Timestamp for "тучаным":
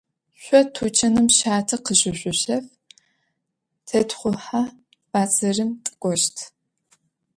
0.73-1.27